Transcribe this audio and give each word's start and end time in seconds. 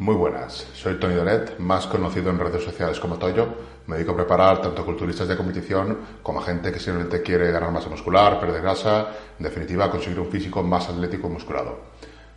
Muy 0.00 0.14
buenas, 0.14 0.66
soy 0.72 0.98
Tony 0.98 1.12
Donet, 1.12 1.58
más 1.58 1.86
conocido 1.86 2.30
en 2.30 2.38
redes 2.38 2.64
sociales 2.64 2.98
como 2.98 3.18
Toyo. 3.18 3.46
Me 3.86 3.96
dedico 3.96 4.12
a 4.12 4.16
preparar 4.16 4.62
tanto 4.62 4.82
culturistas 4.82 5.28
de 5.28 5.36
competición 5.36 5.98
como 6.22 6.40
a 6.40 6.42
gente 6.42 6.72
que 6.72 6.78
simplemente 6.78 7.20
quiere 7.20 7.52
ganar 7.52 7.70
masa 7.70 7.90
muscular, 7.90 8.40
perder 8.40 8.62
grasa, 8.62 9.08
en 9.38 9.44
definitiva 9.44 9.90
conseguir 9.90 10.18
un 10.18 10.30
físico 10.30 10.62
más 10.62 10.88
atlético 10.88 11.26
y 11.26 11.32
musculado. 11.32 11.80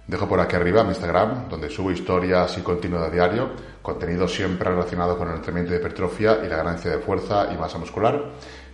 Dejo 0.05 0.27
por 0.27 0.41
aquí 0.41 0.57
arriba 0.57 0.83
mi 0.83 0.89
Instagram, 0.89 1.47
donde 1.47 1.69
subo 1.69 1.89
historias 1.89 2.57
y 2.57 2.61
contenido 2.63 3.01
a 3.01 3.09
diario, 3.09 3.51
contenido 3.81 4.27
siempre 4.27 4.69
relacionado 4.69 5.17
con 5.17 5.29
el 5.29 5.35
entrenamiento 5.35 5.71
de 5.71 5.79
hipertrofia 5.79 6.39
y 6.43 6.49
la 6.49 6.57
ganancia 6.57 6.91
de 6.91 6.97
fuerza 6.97 7.47
y 7.53 7.57
masa 7.57 7.77
muscular. 7.77 8.25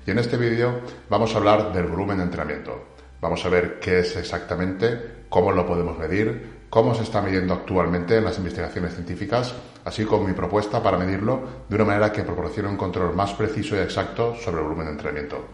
Y 0.03 0.09
en 0.09 0.17
este 0.17 0.35
vídeo 0.35 0.79
vamos 1.11 1.35
a 1.35 1.37
hablar 1.37 1.73
del 1.73 1.85
volumen 1.85 2.17
de 2.17 2.23
entrenamiento. 2.23 2.85
Vamos 3.21 3.45
a 3.45 3.49
ver 3.49 3.79
qué 3.79 3.99
es 3.99 4.15
exactamente, 4.15 5.25
cómo 5.29 5.51
lo 5.51 5.67
podemos 5.67 5.95
medir, 5.95 6.58
cómo 6.69 6.93
se 6.93 7.03
está 7.03 7.21
midiendo 7.21 7.53
actualmente 7.53 8.17
en 8.17 8.25
las 8.25 8.37
investigaciones 8.37 8.93
científicas, 8.93 9.53
así 9.85 10.05
como 10.05 10.27
mi 10.27 10.33
propuesta 10.33 10.83
para 10.83 10.97
medirlo 10.97 11.41
de 11.67 11.75
una 11.75 11.85
manera 11.85 12.11
que 12.11 12.23
proporcione 12.23 12.69
un 12.69 12.77
control 12.77 13.15
más 13.15 13.33
preciso 13.33 13.75
y 13.75 13.79
exacto 13.79 14.35
sobre 14.35 14.57
el 14.57 14.63
volumen 14.63 14.85
de 14.85 14.91
entrenamiento. 14.91 15.45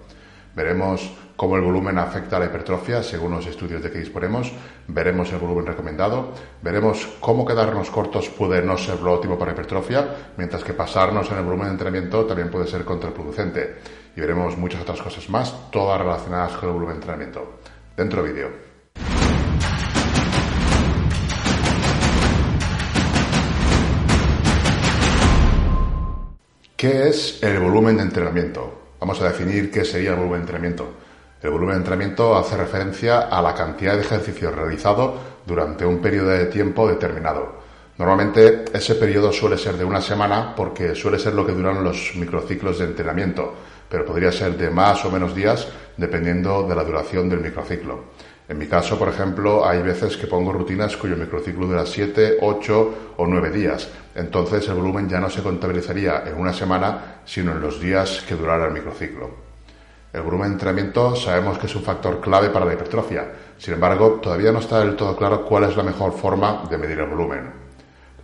Veremos 0.56 1.12
cómo 1.36 1.58
el 1.58 1.62
volumen 1.62 1.98
afecta 1.98 2.38
a 2.38 2.40
la 2.40 2.46
hipertrofia 2.46 3.04
según 3.04 3.32
los 3.32 3.46
estudios 3.46 3.84
de 3.84 3.92
que 3.92 4.00
disponemos, 4.00 4.54
veremos 4.88 5.32
el 5.34 5.40
volumen 5.40 5.66
recomendado, 5.66 6.32
veremos 6.62 7.08
cómo 7.20 7.46
quedarnos 7.46 7.92
cortos 7.92 8.30
puede 8.30 8.62
no 8.62 8.78
ser 8.78 9.02
lo 9.02 9.14
óptimo 9.14 9.38
para 9.38 9.52
hipertrofia, 9.52 10.08
mientras 10.38 10.64
que 10.64 10.74
pasarnos 10.74 11.30
en 11.30 11.40
el 11.40 11.44
volumen 11.44 11.68
de 11.68 11.74
entrenamiento 11.74 12.26
también 12.26 12.50
puede 12.50 12.68
ser 12.68 12.86
contraproducente. 12.86 13.76
Y 14.16 14.22
veremos 14.22 14.58
muchas 14.58 14.82
otras 14.82 15.02
cosas 15.02 15.30
más, 15.30 15.54
todas 15.72 16.00
relacionadas 16.00 16.54
con 16.54 16.70
el 16.70 16.74
volumen 16.74 16.96
de 16.96 17.02
entrenamiento. 17.02 17.60
Dentro 17.98 18.24
vídeo. 18.24 18.65
¿Qué 26.76 27.08
es 27.08 27.42
el 27.42 27.58
volumen 27.60 27.96
de 27.96 28.04
entrenamiento? 28.04 28.98
Vamos 29.00 29.22
a 29.22 29.30
definir 29.30 29.72
qué 29.72 29.86
sería 29.86 30.10
el 30.10 30.18
volumen 30.18 30.40
de 30.40 30.44
entrenamiento. 30.44 30.94
El 31.42 31.52
volumen 31.52 31.76
de 31.76 31.78
entrenamiento 31.78 32.36
hace 32.36 32.58
referencia 32.58 33.30
a 33.30 33.42
la 33.42 33.56
cantidad 33.56 33.96
de 33.96 34.02
ejercicio 34.02 34.52
realizado 34.52 35.16
durante 35.46 35.86
un 35.86 36.00
periodo 36.00 36.32
de 36.32 36.48
tiempo 36.48 36.86
determinado. 36.86 37.62
Normalmente 37.98 38.66
ese 38.74 38.96
periodo 38.96 39.32
suele 39.32 39.58
ser 39.58 39.78
de 39.78 39.86
una 39.86 40.02
semana 40.02 40.54
porque 40.54 40.96
suele 40.96 41.18
ser 41.18 41.34
lo 41.34 41.46
que 41.46 41.54
duran 41.54 41.82
los 41.82 42.12
microciclos 42.16 42.80
de 42.80 42.86
entrenamiento, 42.86 43.54
pero 43.90 44.06
podría 44.06 44.34
ser 44.34 44.58
de 44.58 44.70
más 44.70 45.06
o 45.06 45.12
menos 45.12 45.34
días 45.34 45.70
dependiendo 45.96 46.68
de 46.68 46.76
la 46.76 46.84
duración 46.84 47.30
del 47.30 47.40
microciclo. 47.40 48.04
En 48.48 48.60
mi 48.60 48.68
caso, 48.68 49.00
por 49.00 49.10
ejemplo, 49.10 49.68
hay 49.68 49.82
veces 49.82 50.18
que 50.18 50.28
pongo 50.28 50.52
rutinas 50.52 50.96
cuyo 50.98 51.18
microciclo 51.18 51.66
dura 51.66 51.86
7, 51.86 52.38
8 52.42 52.96
o 53.18 53.26
9 53.26 53.50
días. 53.50 53.90
Entonces 54.14 54.68
el 54.68 54.76
volumen 54.76 55.10
ya 55.10 55.20
no 55.20 55.30
se 55.30 55.42
contabilizaría 55.42 56.24
en 56.28 56.36
una 56.36 56.54
semana, 56.54 57.22
sino 57.26 57.54
en 57.54 57.62
los 57.62 57.82
días 57.82 58.24
que 58.28 58.36
durara 58.36 58.68
el 58.68 58.74
microciclo. 58.74 59.46
El 60.14 60.22
volumen 60.22 60.50
de 60.50 60.54
entrenamiento 60.54 61.16
sabemos 61.16 61.58
que 61.58 61.66
es 61.66 61.76
un 61.76 61.84
factor 61.84 62.22
clave 62.22 62.50
para 62.50 62.66
la 62.66 62.74
hipertrofia. 62.74 63.26
Sin 63.58 63.74
embargo, 63.74 64.20
todavía 64.22 64.52
no 64.52 64.60
está 64.60 64.80
del 64.80 64.96
todo 64.96 65.16
claro 65.18 65.44
cuál 65.44 65.64
es 65.64 65.76
la 65.76 65.84
mejor 65.84 66.14
forma 66.14 66.64
de 66.70 66.78
medir 66.78 67.00
el 67.00 67.10
volumen. 67.10 67.52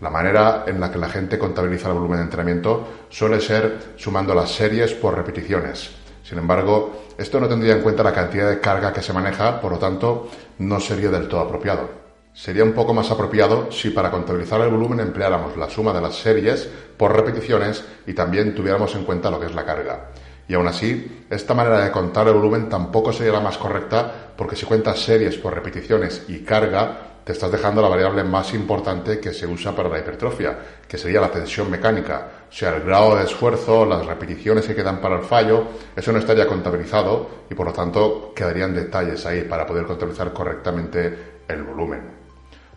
La 0.01 0.09
manera 0.09 0.63
en 0.67 0.79
la 0.79 0.91
que 0.91 0.99
la 0.99 1.09
gente 1.09 1.37
contabiliza 1.37 1.89
el 1.89 1.95
volumen 1.95 2.19
de 2.19 2.23
entrenamiento 2.23 2.87
suele 3.09 3.41
ser 3.41 3.93
sumando 3.97 4.33
las 4.33 4.51
series 4.51 4.93
por 4.93 5.15
repeticiones. 5.15 6.00
Sin 6.31 6.39
embargo, 6.39 7.07
esto 7.17 7.41
no 7.41 7.49
tendría 7.49 7.73
en 7.73 7.81
cuenta 7.81 8.03
la 8.03 8.13
cantidad 8.13 8.49
de 8.49 8.61
carga 8.61 8.93
que 8.93 9.01
se 9.01 9.11
maneja, 9.11 9.59
por 9.59 9.73
lo 9.73 9.77
tanto, 9.77 10.29
no 10.59 10.79
sería 10.79 11.09
del 11.09 11.27
todo 11.27 11.41
apropiado. 11.41 11.89
Sería 12.33 12.63
un 12.63 12.71
poco 12.71 12.93
más 12.93 13.11
apropiado 13.11 13.69
si 13.69 13.89
para 13.89 14.09
contabilizar 14.09 14.61
el 14.61 14.69
volumen 14.69 15.01
empleáramos 15.01 15.57
la 15.57 15.69
suma 15.69 15.91
de 15.91 15.99
las 15.99 16.15
series 16.15 16.69
por 16.95 17.13
repeticiones 17.13 17.83
y 18.07 18.13
también 18.13 18.55
tuviéramos 18.55 18.95
en 18.95 19.03
cuenta 19.03 19.29
lo 19.29 19.41
que 19.41 19.47
es 19.47 19.53
la 19.53 19.65
carga. 19.65 20.11
Y 20.47 20.53
aún 20.53 20.69
así, 20.69 21.25
esta 21.29 21.53
manera 21.53 21.83
de 21.83 21.91
contar 21.91 22.29
el 22.29 22.33
volumen 22.35 22.69
tampoco 22.69 23.11
sería 23.11 23.33
la 23.33 23.41
más 23.41 23.57
correcta 23.57 24.31
porque 24.37 24.55
si 24.55 24.65
cuentas 24.65 24.99
series 24.99 25.35
por 25.35 25.53
repeticiones 25.53 26.23
y 26.29 26.45
carga, 26.45 27.11
te 27.25 27.33
estás 27.33 27.51
dejando 27.51 27.81
la 27.81 27.89
variable 27.89 28.23
más 28.23 28.53
importante 28.53 29.19
que 29.19 29.33
se 29.33 29.45
usa 29.45 29.75
para 29.75 29.89
la 29.89 29.99
hipertrofia, 29.99 30.57
que 30.87 30.97
sería 30.97 31.21
la 31.21 31.29
tensión 31.29 31.69
mecánica. 31.69 32.40
O 32.51 32.53
sea, 32.53 32.75
el 32.75 32.83
grado 32.83 33.15
de 33.15 33.23
esfuerzo, 33.23 33.85
las 33.85 34.05
repeticiones 34.05 34.65
que 34.65 34.75
quedan 34.75 34.99
para 34.99 35.15
el 35.15 35.23
fallo, 35.23 35.67
eso 35.95 36.11
no 36.11 36.19
estaría 36.19 36.45
contabilizado 36.45 37.45
y 37.49 37.55
por 37.55 37.67
lo 37.67 37.71
tanto 37.71 38.33
quedarían 38.35 38.75
detalles 38.75 39.25
ahí 39.25 39.43
para 39.43 39.65
poder 39.65 39.85
contabilizar 39.85 40.33
correctamente 40.33 41.43
el 41.47 41.63
volumen. 41.63 42.01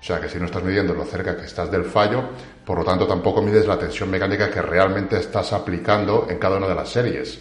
O 0.01 0.03
sea 0.03 0.21
que 0.21 0.29
si 0.29 0.39
no 0.39 0.45
estás 0.45 0.63
midiendo 0.63 0.95
lo 0.95 1.05
cerca 1.05 1.37
que 1.37 1.47
estás 1.47 1.73
del 1.73 1.85
fallo, 1.85 2.23
por 2.65 2.79
lo 2.79 2.85
tanto 2.85 3.05
tampoco 3.05 3.43
mides 3.43 3.67
la 3.67 3.77
tensión 3.77 4.11
mecánica 4.11 4.49
que 4.49 4.63
realmente 4.63 5.17
estás 5.19 5.53
aplicando 5.53 6.29
en 6.31 6.39
cada 6.39 6.59
una 6.59 6.69
de 6.69 6.75
las 6.77 6.91
series. 6.91 7.41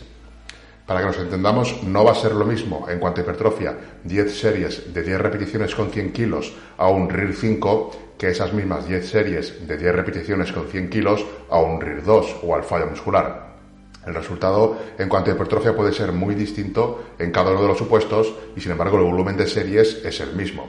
Para 0.85 0.99
que 0.99 1.05
nos 1.07 1.17
entendamos, 1.17 1.81
no 1.83 2.03
va 2.03 2.11
a 2.11 2.15
ser 2.15 2.33
lo 2.33 2.43
mismo 2.43 2.87
en 2.89 2.99
cuanto 2.99 3.21
a 3.21 3.23
hipertrofia 3.23 3.77
10 4.03 4.37
series 4.37 4.93
de 4.93 5.01
10 5.01 5.19
repeticiones 5.19 5.73
con 5.73 5.91
100 5.91 6.11
kilos 6.11 6.53
a 6.77 6.89
un 6.89 7.09
RIR 7.09 7.33
5 7.33 7.91
que 8.17 8.29
esas 8.29 8.51
mismas 8.51 8.85
10 8.87 9.09
series 9.09 9.67
de 9.67 9.77
10 9.77 9.95
repeticiones 9.95 10.51
con 10.51 10.67
100 10.67 10.89
kilos 10.89 11.25
a 11.49 11.59
un 11.59 11.79
RIR 11.79 12.03
2 12.03 12.35
o 12.43 12.53
al 12.53 12.63
fallo 12.63 12.87
muscular. 12.87 13.53
El 14.05 14.13
resultado 14.13 14.77
en 14.97 15.07
cuanto 15.07 15.31
a 15.31 15.35
hipertrofia 15.35 15.73
puede 15.73 15.93
ser 15.93 16.11
muy 16.11 16.35
distinto 16.35 17.05
en 17.17 17.31
cada 17.31 17.51
uno 17.51 17.61
de 17.61 17.69
los 17.69 17.77
supuestos 17.77 18.33
y 18.53 18.59
sin 18.59 18.73
embargo 18.73 18.97
el 18.97 19.05
volumen 19.05 19.37
de 19.37 19.47
series 19.47 20.03
es 20.03 20.19
el 20.19 20.35
mismo. 20.35 20.67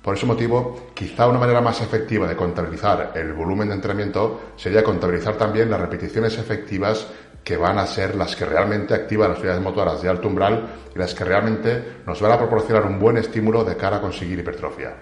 Por 0.00 0.14
ese 0.14 0.24
motivo, 0.24 0.92
quizá 0.94 1.26
una 1.26 1.38
manera 1.38 1.60
más 1.60 1.82
efectiva 1.82 2.26
de 2.26 2.36
contabilizar 2.36 3.12
el 3.16 3.34
volumen 3.34 3.68
de 3.68 3.74
entrenamiento 3.74 4.52
sería 4.56 4.82
contabilizar 4.82 5.36
también 5.36 5.70
las 5.70 5.80
repeticiones 5.80 6.38
efectivas 6.38 7.06
que 7.44 7.56
van 7.56 7.78
a 7.78 7.86
ser 7.86 8.14
las 8.14 8.36
que 8.36 8.44
realmente 8.44 8.94
activan 8.94 9.30
las 9.30 9.38
unidades 9.38 9.62
motoras 9.62 10.02
de 10.02 10.08
alto 10.08 10.28
umbral 10.28 10.68
y 10.94 10.98
las 10.98 11.14
que 11.14 11.24
realmente 11.24 12.00
nos 12.06 12.20
van 12.20 12.32
a 12.32 12.38
proporcionar 12.38 12.86
un 12.86 12.98
buen 12.98 13.16
estímulo 13.16 13.64
de 13.64 13.76
cara 13.76 13.96
a 13.96 14.00
conseguir 14.00 14.38
hipertrofia. 14.38 14.94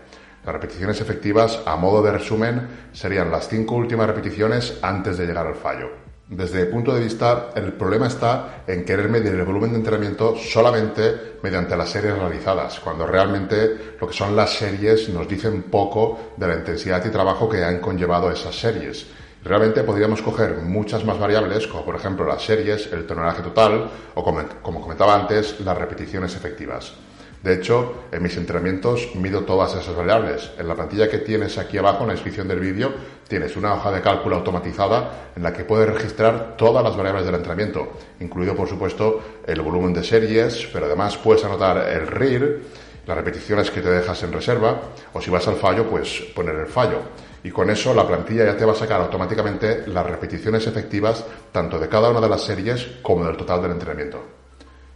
Las 0.44 0.54
repeticiones 0.54 1.00
efectivas, 1.00 1.60
a 1.66 1.76
modo 1.76 2.02
de 2.02 2.12
resumen, 2.12 2.68
serían 2.92 3.30
las 3.30 3.48
cinco 3.48 3.74
últimas 3.74 4.06
repeticiones 4.06 4.78
antes 4.82 5.18
de 5.18 5.26
llegar 5.26 5.46
al 5.46 5.56
fallo. 5.56 6.08
Desde 6.28 6.66
mi 6.66 6.72
punto 6.72 6.94
de 6.94 7.00
vista, 7.00 7.50
el 7.54 7.72
problema 7.72 8.06
está 8.06 8.62
en 8.66 8.84
querer 8.84 9.08
medir 9.08 9.32
el 9.32 9.44
volumen 9.44 9.70
de 9.70 9.78
entrenamiento 9.78 10.36
solamente 10.36 11.38
mediante 11.42 11.74
las 11.74 11.88
series 11.88 12.18
realizadas, 12.18 12.80
cuando 12.80 13.06
realmente 13.06 13.94
lo 13.98 14.06
que 14.06 14.12
son 14.12 14.36
las 14.36 14.52
series 14.52 15.08
nos 15.08 15.26
dicen 15.26 15.62
poco 15.62 16.34
de 16.36 16.46
la 16.46 16.56
intensidad 16.56 17.02
y 17.06 17.08
trabajo 17.08 17.48
que 17.48 17.64
han 17.64 17.80
conllevado 17.80 18.30
esas 18.30 18.54
series. 18.54 19.06
Realmente 19.44 19.84
podríamos 19.84 20.20
coger 20.20 20.56
muchas 20.56 21.04
más 21.04 21.18
variables, 21.18 21.68
como 21.68 21.84
por 21.84 21.94
ejemplo 21.94 22.26
las 22.26 22.42
series, 22.42 22.92
el 22.92 23.06
tonelaje 23.06 23.42
total 23.42 23.88
o, 24.14 24.24
como, 24.24 24.80
comentaba 24.80 25.14
antes, 25.14 25.60
las 25.60 25.78
repeticiones 25.78 26.34
efectivas. 26.34 26.94
De 27.42 27.54
hecho, 27.54 27.94
en 28.10 28.20
mis 28.20 28.36
entrenamientos 28.36 29.14
mido 29.14 29.42
todas 29.42 29.72
esas 29.76 29.94
variables. 29.94 30.50
En 30.58 30.66
la 30.66 30.74
plantilla 30.74 31.08
que 31.08 31.18
tienes 31.18 31.56
aquí 31.56 31.78
abajo 31.78 32.00
en 32.00 32.08
la 32.08 32.14
descripción 32.14 32.48
del 32.48 32.58
vídeo 32.58 32.92
tienes 33.28 33.56
una 33.56 33.74
hoja 33.74 33.92
de 33.92 34.00
cálculo 34.00 34.36
automatizada 34.36 35.30
en 35.36 35.44
la 35.44 35.52
que 35.52 35.62
puedes 35.62 35.88
registrar 35.88 36.56
todas 36.56 36.82
las 36.82 36.96
variables 36.96 37.24
del 37.24 37.36
entrenamiento, 37.36 37.92
incluido 38.18 38.56
por 38.56 38.68
supuesto 38.68 39.22
el 39.46 39.60
volumen 39.60 39.94
de 39.94 40.02
series, 40.02 40.68
pero 40.72 40.86
además 40.86 41.16
puedes 41.16 41.44
anotar 41.44 41.76
el 41.88 42.08
RIR, 42.08 42.62
las 43.06 43.16
repeticiones 43.16 43.70
que 43.70 43.82
te 43.82 43.90
dejas 43.90 44.20
en 44.24 44.32
reserva, 44.32 44.80
o 45.12 45.20
si 45.20 45.30
vas 45.30 45.46
al 45.46 45.56
fallo, 45.56 45.88
pues 45.88 46.20
poner 46.34 46.56
el 46.56 46.66
fallo 46.66 47.02
y 47.44 47.50
con 47.50 47.70
eso 47.70 47.94
la 47.94 48.06
plantilla 48.06 48.44
ya 48.44 48.56
te 48.56 48.64
va 48.64 48.72
a 48.72 48.76
sacar 48.76 49.00
automáticamente 49.00 49.86
las 49.86 50.06
repeticiones 50.06 50.66
efectivas 50.66 51.24
tanto 51.52 51.78
de 51.78 51.88
cada 51.88 52.10
una 52.10 52.20
de 52.20 52.28
las 52.28 52.42
series 52.42 52.86
como 53.02 53.24
del 53.24 53.36
total 53.36 53.62
del 53.62 53.72
entrenamiento. 53.72 54.22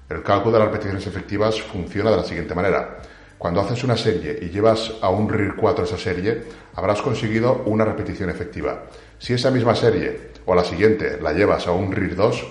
El 0.09 0.23
cálculo 0.23 0.53
de 0.53 0.59
las 0.59 0.69
repeticiones 0.69 1.07
efectivas 1.07 1.61
funciona 1.63 2.11
de 2.11 2.17
la 2.19 2.25
siguiente 2.25 2.55
manera. 2.55 2.99
Cuando 3.39 3.61
haces 3.61 3.83
una 3.83 3.97
serie 3.97 4.39
y 4.43 4.51
llevas 4.51 4.93
a 5.01 5.09
un 5.09 5.29
RIR 5.29 5.57
4 5.57 5.85
esa 5.85 5.99
serie, 5.99 6.43
habrás 6.75 7.03
conseguido 7.03 7.63
una 7.67 7.85
repetición 7.85 8.31
efectiva. 8.31 8.85
Si 9.19 9.33
esa 9.33 9.51
misma 9.51 9.75
serie 9.75 10.33
o 10.45 10.55
la 10.55 10.65
siguiente 10.65 11.19
la 11.21 11.33
llevas 11.33 11.67
a 11.67 11.73
un 11.73 11.93
RIR 11.93 12.15
2, 12.15 12.47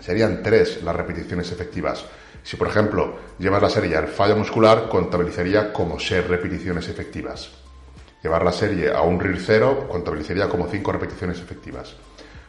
serían 0.00 0.42
tres 0.42 0.82
las 0.82 0.96
repeticiones 0.96 1.52
efectivas. 1.52 2.04
Si, 2.42 2.56
por 2.56 2.68
ejemplo, 2.68 3.16
llevas 3.38 3.62
la 3.62 3.70
serie 3.70 3.96
al 3.96 4.08
fallo 4.08 4.36
muscular, 4.36 4.88
contabilizaría 4.88 5.72
como 5.72 5.98
6 5.98 6.26
repeticiones 6.26 6.88
efectivas. 6.88 7.50
Llevar 8.22 8.44
la 8.44 8.52
serie 8.52 8.90
a 8.92 9.02
un 9.02 9.20
RIR 9.20 9.38
0 9.38 9.86
contabilizaría 9.88 10.48
como 10.48 10.66
5 10.66 10.92
repeticiones 10.92 11.38
efectivas. 11.38 11.94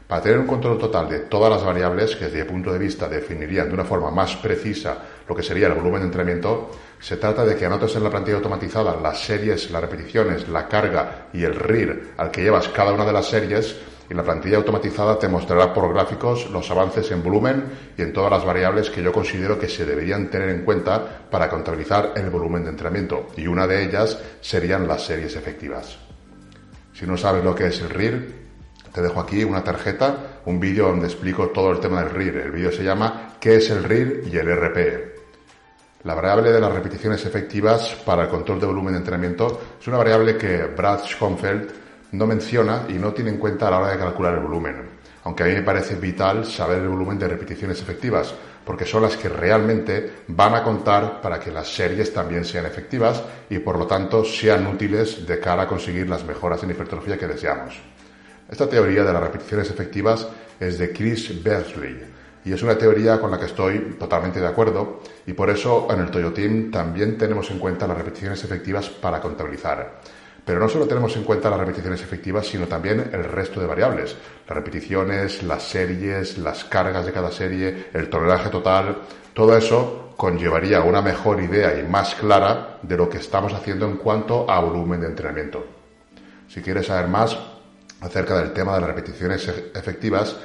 Para 0.07 0.23
tener 0.23 0.39
un 0.39 0.47
control 0.47 0.79
total 0.79 1.07
de 1.07 1.19
todas 1.19 1.51
las 1.51 1.63
variables 1.63 2.15
que 2.15 2.25
desde 2.25 2.43
mi 2.43 2.49
punto 2.49 2.73
de 2.73 2.79
vista 2.79 3.07
definirían 3.07 3.67
de 3.67 3.75
una 3.75 3.85
forma 3.85 4.09
más 4.09 4.35
precisa 4.37 4.97
lo 5.27 5.35
que 5.35 5.43
sería 5.43 5.67
el 5.67 5.75
volumen 5.75 6.01
de 6.01 6.07
entrenamiento, 6.07 6.71
se 6.99 7.17
trata 7.17 7.45
de 7.45 7.55
que 7.55 7.67
anotes 7.67 7.95
en 7.95 8.03
la 8.03 8.09
plantilla 8.09 8.37
automatizada 8.37 8.99
las 8.99 9.19
series, 9.19 9.69
las 9.69 9.81
repeticiones, 9.81 10.49
la 10.49 10.67
carga 10.67 11.27
y 11.31 11.43
el 11.43 11.53
RIR 11.53 12.13
al 12.17 12.31
que 12.31 12.41
llevas 12.41 12.69
cada 12.69 12.91
una 12.91 13.05
de 13.05 13.13
las 13.13 13.27
series 13.27 13.75
y 14.09 14.13
la 14.13 14.23
plantilla 14.23 14.57
automatizada 14.57 15.19
te 15.19 15.27
mostrará 15.27 15.73
por 15.73 15.93
gráficos 15.93 16.49
los 16.49 16.69
avances 16.71 17.11
en 17.11 17.21
volumen 17.21 17.65
y 17.97 18.01
en 18.01 18.11
todas 18.11 18.31
las 18.31 18.43
variables 18.43 18.89
que 18.89 19.03
yo 19.03 19.11
considero 19.11 19.59
que 19.59 19.69
se 19.69 19.85
deberían 19.85 20.29
tener 20.29 20.49
en 20.49 20.65
cuenta 20.65 21.27
para 21.29 21.49
contabilizar 21.49 22.13
el 22.15 22.29
volumen 22.29 22.63
de 22.63 22.71
entrenamiento 22.71 23.27
y 23.37 23.47
una 23.47 23.67
de 23.67 23.83
ellas 23.83 24.17
serían 24.41 24.87
las 24.87 25.05
series 25.05 25.35
efectivas. 25.35 25.97
Si 26.93 27.05
no 27.05 27.17
sabes 27.17 27.43
lo 27.43 27.53
que 27.53 27.67
es 27.67 27.79
el 27.81 27.89
RIR, 27.89 28.49
te 28.93 29.01
dejo 29.01 29.19
aquí 29.19 29.43
una 29.43 29.63
tarjeta, 29.63 30.41
un 30.45 30.59
vídeo 30.59 30.87
donde 30.87 31.05
explico 31.05 31.49
todo 31.49 31.71
el 31.71 31.79
tema 31.79 32.03
del 32.03 32.13
RIR. 32.13 32.37
El 32.37 32.51
vídeo 32.51 32.71
se 32.71 32.83
llama 32.83 33.35
¿Qué 33.39 33.57
es 33.57 33.69
el 33.69 33.83
RIR 33.83 34.23
y 34.31 34.37
el 34.37 34.53
RPE? 34.55 35.19
La 36.03 36.15
variable 36.15 36.51
de 36.51 36.59
las 36.59 36.73
repeticiones 36.73 37.25
efectivas 37.25 37.95
para 38.05 38.23
el 38.23 38.29
control 38.29 38.59
de 38.59 38.65
volumen 38.65 38.93
de 38.93 38.99
entrenamiento 38.99 39.61
es 39.79 39.87
una 39.87 39.97
variable 39.97 40.37
que 40.37 40.63
Brad 40.65 41.03
Schoenfeld 41.03 41.71
no 42.11 42.25
menciona 42.25 42.85
y 42.89 42.93
no 42.93 43.13
tiene 43.13 43.31
en 43.31 43.37
cuenta 43.37 43.67
a 43.67 43.71
la 43.71 43.79
hora 43.79 43.91
de 43.91 43.99
calcular 43.99 44.33
el 44.35 44.41
volumen. 44.41 44.99
Aunque 45.23 45.43
a 45.43 45.47
mí 45.47 45.53
me 45.53 45.61
parece 45.61 45.95
vital 45.95 46.45
saber 46.45 46.79
el 46.79 46.87
volumen 46.87 47.19
de 47.19 47.27
repeticiones 47.27 47.81
efectivas, 47.81 48.33
porque 48.65 48.85
son 48.85 49.01
las 49.03 49.17
que 49.17 49.29
realmente 49.29 50.11
van 50.27 50.55
a 50.55 50.63
contar 50.63 51.21
para 51.21 51.39
que 51.39 51.51
las 51.51 51.67
series 51.67 52.13
también 52.13 52.45
sean 52.45 52.65
efectivas 52.65 53.21
y 53.49 53.59
por 53.59 53.77
lo 53.77 53.85
tanto 53.85 54.23
sean 54.23 54.67
útiles 54.67 55.25
de 55.25 55.39
cara 55.39 55.63
a 55.63 55.67
conseguir 55.67 56.07
las 56.07 56.23
mejoras 56.23 56.63
en 56.63 56.71
hipertrofia 56.71 57.17
que 57.17 57.27
deseamos. 57.27 57.79
Esta 58.49 58.67
teoría 58.67 59.03
de 59.03 59.13
las 59.13 59.23
repeticiones 59.23 59.69
efectivas 59.69 60.27
es 60.59 60.77
de 60.77 60.91
Chris 60.91 61.43
Bersley 61.43 61.99
y 62.45 62.53
es 62.53 62.63
una 62.63 62.77
teoría 62.77 63.19
con 63.19 63.31
la 63.31 63.39
que 63.39 63.45
estoy 63.45 63.97
totalmente 63.99 64.39
de 64.39 64.47
acuerdo 64.47 65.01
y 65.25 65.33
por 65.33 65.49
eso 65.49 65.87
en 65.91 65.99
el 65.99 66.09
Toyo 66.09 66.33
Team 66.33 66.71
también 66.71 67.17
tenemos 67.17 67.51
en 67.51 67.59
cuenta 67.59 67.87
las 67.87 67.97
repeticiones 67.97 68.43
efectivas 68.43 68.89
para 68.89 69.19
contabilizar. 69.19 69.99
Pero 70.49 70.61
no 70.61 70.67
solo 70.67 70.87
tenemos 70.87 71.15
en 71.15 71.25
cuenta 71.25 71.47
las 71.51 71.59
repeticiones 71.59 72.01
efectivas, 72.01 72.47
sino 72.47 72.65
también 72.65 73.11
el 73.13 73.23
resto 73.23 73.61
de 73.61 73.67
variables. 73.67 74.15
Las 74.47 74.57
repeticiones, 74.57 75.43
las 75.43 75.61
series, 75.61 76.39
las 76.39 76.63
cargas 76.63 77.05
de 77.05 77.11
cada 77.11 77.29
serie, 77.29 77.89
el 77.93 78.09
tonelaje 78.09 78.49
total, 78.49 78.97
todo 79.35 79.55
eso 79.55 80.15
conllevaría 80.17 80.81
una 80.81 81.03
mejor 81.03 81.39
idea 81.39 81.79
y 81.79 81.87
más 81.87 82.15
clara 82.15 82.79
de 82.81 82.97
lo 82.97 83.07
que 83.07 83.19
estamos 83.19 83.53
haciendo 83.53 83.85
en 83.85 83.97
cuanto 83.97 84.49
a 84.49 84.59
volumen 84.59 85.01
de 85.01 85.07
entrenamiento. 85.09 85.67
Si 86.47 86.63
quieres 86.63 86.87
saber 86.87 87.07
más 87.07 87.37
acerca 88.01 88.35
del 88.39 88.51
tema 88.51 88.73
de 88.73 88.81
las 88.81 88.89
repeticiones 88.89 89.47
efectivas, 89.75 90.35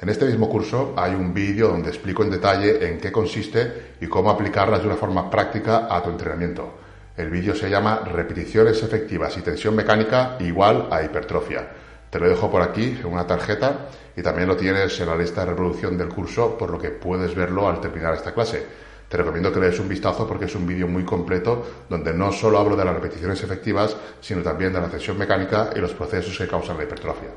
en 0.00 0.08
este 0.08 0.24
mismo 0.24 0.48
curso 0.48 0.92
hay 0.96 1.14
un 1.14 1.32
vídeo 1.32 1.68
donde 1.68 1.90
explico 1.90 2.24
en 2.24 2.30
detalle 2.30 2.84
en 2.84 2.98
qué 2.98 3.12
consiste 3.12 3.92
y 4.00 4.08
cómo 4.08 4.28
aplicarlas 4.28 4.80
de 4.80 4.88
una 4.88 4.96
forma 4.96 5.30
práctica 5.30 5.86
a 5.88 6.02
tu 6.02 6.10
entrenamiento. 6.10 6.81
El 7.14 7.28
vídeo 7.28 7.54
se 7.54 7.68
llama 7.68 8.00
Repeticiones 8.06 8.82
efectivas 8.82 9.36
y 9.36 9.42
tensión 9.42 9.76
mecánica 9.76 10.36
igual 10.40 10.88
a 10.90 11.02
hipertrofia. 11.02 11.68
Te 12.08 12.18
lo 12.18 12.26
dejo 12.26 12.50
por 12.50 12.62
aquí 12.62 12.98
en 13.00 13.06
una 13.06 13.26
tarjeta 13.26 13.88
y 14.16 14.22
también 14.22 14.48
lo 14.48 14.56
tienes 14.56 14.98
en 14.98 15.08
la 15.08 15.16
lista 15.16 15.42
de 15.42 15.50
reproducción 15.50 15.98
del 15.98 16.08
curso, 16.08 16.56
por 16.56 16.70
lo 16.70 16.78
que 16.78 16.88
puedes 16.88 17.34
verlo 17.34 17.68
al 17.68 17.80
terminar 17.82 18.14
esta 18.14 18.32
clase. 18.32 18.66
Te 19.10 19.18
recomiendo 19.18 19.52
que 19.52 19.60
le 19.60 19.66
des 19.66 19.78
un 19.78 19.90
vistazo 19.90 20.26
porque 20.26 20.46
es 20.46 20.54
un 20.54 20.66
vídeo 20.66 20.88
muy 20.88 21.04
completo 21.04 21.84
donde 21.86 22.14
no 22.14 22.32
solo 22.32 22.58
hablo 22.58 22.76
de 22.76 22.84
las 22.86 22.94
repeticiones 22.94 23.42
efectivas, 23.42 23.94
sino 24.22 24.40
también 24.40 24.72
de 24.72 24.80
la 24.80 24.88
tensión 24.88 25.18
mecánica 25.18 25.68
y 25.76 25.80
los 25.80 25.92
procesos 25.92 26.38
que 26.38 26.48
causan 26.48 26.78
la 26.78 26.84
hipertrofia. 26.84 27.28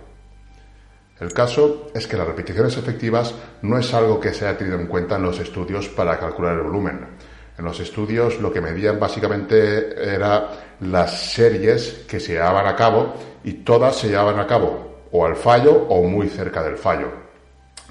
El 1.20 1.34
caso 1.34 1.92
es 1.94 2.08
que 2.08 2.16
las 2.16 2.28
repeticiones 2.28 2.78
efectivas 2.78 3.36
no 3.62 3.78
es 3.78 3.94
algo 3.94 4.22
que 4.22 4.34
se 4.34 4.48
haya 4.48 4.58
tenido 4.58 4.80
en 4.80 4.88
cuenta 4.88 5.18
en 5.18 5.24
los 5.24 5.38
estudios 5.40 5.90
para 5.90 6.18
calcular 6.18 6.54
el 6.54 6.62
volumen. 6.62 7.08
En 7.58 7.64
los 7.64 7.80
estudios 7.80 8.40
lo 8.42 8.52
que 8.52 8.62
medían 8.62 9.00
básicamente 9.00 9.96
era 10.14 10.76
las 10.82 11.32
series 11.32 12.06
que 12.08 12.20
se 12.20 12.34
llevaban 12.34 12.68
a 12.68 12.76
cabo 12.76 13.14
y 13.44 13.54
todas 13.54 13.96
se 13.96 14.10
llevaban 14.10 14.40
a 14.40 14.48
cabo 14.48 15.08
o 15.12 15.26
al 15.26 15.36
fallo 15.36 15.88
o 15.90 16.04
muy 16.04 16.28
cerca 16.28 16.62
del 16.64 16.76
fallo. 16.76 17.26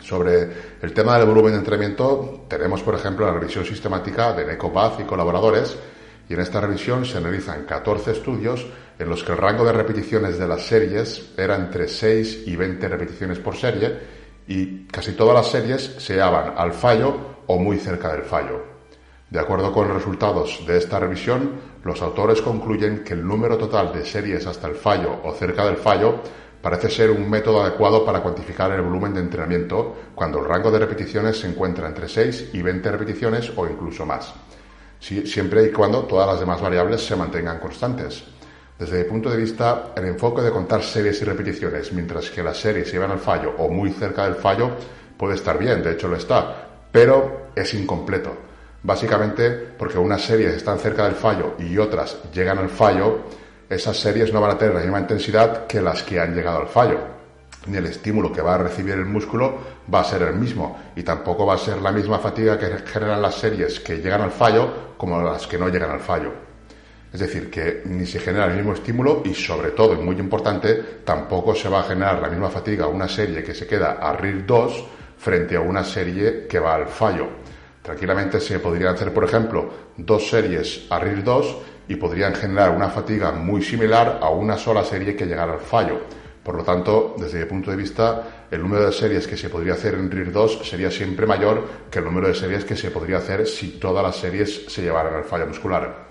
Sobre 0.03 0.49
el 0.83 0.93
tema 0.93 1.17
del 1.17 1.27
volumen 1.29 1.53
de 1.53 1.61
entrenamiento 1.61 2.45
tenemos, 2.47 2.83
por 2.83 2.95
ejemplo, 2.95 3.25
la 3.25 3.33
revisión 3.33 3.65
sistemática 3.65 4.35
de 4.35 4.45
Necopaz 4.45 5.01
y 5.01 5.05
colaboradores 5.05 5.79
y 6.29 6.35
en 6.35 6.41
esta 6.41 6.61
revisión 6.61 7.07
se 7.07 7.19
analizan 7.19 7.65
14 7.65 8.13
estudios 8.13 8.67
en 8.99 9.09
los 9.09 9.25
que 9.25 9.33
el 9.33 9.39
rango 9.39 9.65
de 9.65 9.73
repeticiones 9.73 10.39
de 10.39 10.47
las 10.47 10.63
series 10.67 11.33
era 11.39 11.57
entre 11.57 11.89
6 11.89 12.43
y 12.47 12.55
20 12.55 12.87
repeticiones 12.89 13.39
por 13.39 13.57
serie 13.57 13.97
y 14.47 14.85
casi 14.87 15.13
todas 15.13 15.35
las 15.35 15.51
series 15.51 15.95
se 15.99 16.15
llevaban 16.15 16.53
al 16.57 16.75
fallo 16.75 17.17
o 17.47 17.59
muy 17.59 17.79
cerca 17.79 18.13
del 18.13 18.23
fallo. 18.25 18.74
De 19.31 19.41
acuerdo 19.41 19.73
con 19.73 19.89
los 19.89 19.97
resultados 19.97 20.65
de 20.67 20.79
esta 20.79 20.99
revisión, 21.01 21.53
los 21.83 22.03
autores 22.03 22.41
concluyen 22.41 23.03
que 23.05 23.15
el 23.15 23.27
número 23.27 23.59
total 23.59 23.93
de 23.93 24.05
series 24.05 24.47
hasta 24.47 24.69
el 24.69 24.75
fallo 24.75 25.21
o 25.25 25.33
cerca 25.33 25.67
del 25.67 25.77
fallo 25.77 26.21
parece 26.63 26.89
ser 26.89 27.11
un 27.11 27.29
método 27.29 27.63
adecuado 27.63 28.05
para 28.05 28.23
cuantificar 28.23 28.71
el 28.73 28.83
volumen 28.83 29.15
de 29.15 29.21
entrenamiento 29.21 29.97
cuando 30.15 30.39
el 30.39 30.47
rango 30.47 30.71
de 30.71 30.79
repeticiones 30.79 31.39
se 31.39 31.49
encuentra 31.49 31.89
entre 31.89 32.09
6 32.09 32.51
y 32.53 32.63
20 32.63 32.91
repeticiones 32.91 33.53
o 33.57 33.67
incluso 33.67 34.07
más 34.07 34.33
siempre 35.05 35.65
y 35.65 35.71
cuando 35.71 36.05
todas 36.05 36.27
las 36.27 36.41
demás 36.41 36.61
variables 36.61 37.05
se 37.05 37.17
mantengan 37.17 37.59
constantes. 37.59 38.25
Desde 38.79 38.99
mi 38.99 39.05
punto 39.05 39.31
de 39.31 39.37
vista, 39.37 39.93
el 39.97 40.07
enfoque 40.07 40.43
de 40.43 40.51
contar 40.51 40.83
series 40.83 41.21
y 41.21 41.25
repeticiones 41.25 41.93
mientras 41.93 42.31
que 42.31 42.43
las 42.43 42.57
series 42.57 42.91
llevan 42.91 43.11
al 43.11 43.19
fallo 43.19 43.55
o 43.59 43.69
muy 43.69 43.91
cerca 43.91 44.25
del 44.25 44.35
fallo 44.35 44.71
puede 45.17 45.35
estar 45.35 45.59
bien, 45.59 45.83
de 45.83 45.93
hecho 45.93 46.09
lo 46.09 46.17
está, 46.17 46.69
pero 46.91 47.49
es 47.55 47.73
incompleto. 47.75 48.54
Básicamente 48.85 49.51
porque 49.51 49.99
unas 49.99 50.23
series 50.23 50.55
están 50.55 50.79
cerca 50.79 51.05
del 51.05 51.15
fallo 51.15 51.57
y 51.59 51.77
otras 51.79 52.19
llegan 52.33 52.59
al 52.59 52.69
fallo, 52.69 53.23
esas 53.69 53.97
series 53.97 54.33
no 54.33 54.41
van 54.41 54.53
a 54.53 54.59
tener 54.59 54.75
la 54.75 54.81
misma 54.83 55.01
intensidad 55.01 55.67
que 55.67 55.83
las 55.83 56.05
que 56.05 56.21
han 56.21 56.35
llegado 56.35 56.61
al 56.61 56.69
fallo 56.69 57.15
ni 57.67 57.77
el 57.77 57.87
estímulo 57.87 58.33
que 58.33 58.43
va 58.43 58.55
a 58.55 58.59
recibir 58.59 58.95
el 58.95 59.07
músculo 59.07 59.59
va 59.93 60.01
a 60.01 60.05
ser 60.05 60.23
el 60.23 60.35
mismo 60.35 60.79
y 60.97 61.03
tampoco 61.03 61.47
va 61.47 61.55
a 61.55 61.59
ser 61.59 61.81
la 61.81 61.93
misma 61.93 62.19
fatiga 62.19 62.59
que 62.59 62.67
generan 62.87 63.23
las 63.23 63.37
series 63.37 63.81
que 63.81 63.97
llegan 63.97 64.23
al 64.23 64.31
fallo 64.31 64.95
como 64.97 65.21
las 65.23 65.47
que 65.47 65.59
no 65.59 65.69
llegan 65.69 65.91
al 65.91 66.01
fallo. 66.01 66.33
Es 67.13 67.21
decir, 67.21 67.49
que 67.49 67.83
ni 67.85 68.07
se 68.07 68.19
genera 68.19 68.47
el 68.47 68.57
mismo 68.57 68.73
estímulo 68.73 69.23
y 69.25 69.35
sobre 69.35 69.71
todo, 69.71 69.95
y 69.95 69.99
muy 69.99 70.17
importante, 70.17 70.75
tampoco 71.05 71.55
se 71.55 71.69
va 71.69 71.81
a 71.81 71.85
generar 71.85 72.21
la 72.21 72.29
misma 72.29 72.51
fatiga 72.51 72.89
una 72.89 73.09
serie 73.09 73.45
que 73.45 73.55
se 73.55 73.67
queda 73.67 73.99
a 74.01 74.17
RIR 74.17 74.45
2 74.45 74.85
frente 75.19 75.57
a 75.57 75.61
una 75.61 75.85
serie 75.85 76.47
que 76.49 76.59
va 76.59 76.75
al 76.75 76.89
fallo. 76.89 77.29
Tranquilamente 77.85 78.41
se 78.41 78.59
podrían 78.59 78.97
hacer, 78.97 79.15
por 79.15 79.23
ejemplo, 79.23 79.71
dos 79.97 80.29
series 80.29 80.87
a 80.91 80.99
RIR 80.99 81.23
2 81.23 81.57
y 81.87 81.95
podrían 81.95 82.35
generar 82.35 82.71
una 82.71 82.89
fatiga 82.89 83.31
muy 83.31 83.63
similar 83.63 84.19
a 84.21 84.31
una 84.31 84.59
sola 84.59 84.83
serie 84.83 85.15
que 85.15 85.27
llegara 85.27 85.53
al 85.53 85.61
fallo 85.61 86.01
por 86.45 86.57
lo 86.57 86.63
tanto, 86.63 87.15
desde 87.19 87.39
mi 87.39 87.47
punto 87.47 87.71
de 87.71 87.77
vista, 87.79 88.47
el 88.51 88.61
número 88.61 88.85
de 88.85 88.93
series 88.93 89.27
que 89.27 89.37
se 89.37 89.49
podría 89.49 89.73
hacer 89.73 89.95
en 89.95 90.11
RIR 90.11 90.31
2 90.31 90.69
sería 90.69 90.91
siempre 90.91 91.27
mayor 91.27 91.67
que 91.91 92.01
el 92.01 92.05
número 92.05 92.29
de 92.29 92.35
series 92.35 92.67
que 92.67 92.77
se 92.77 92.91
podría 92.91 93.17
hacer 93.17 93.47
si 93.47 93.79
todas 93.81 94.05
las 94.05 94.17
series 94.17 94.67
se 94.69 94.83
llevaran 94.83 95.15
al 95.15 95.25
fallo 95.25 95.47
muscular. 95.47 96.05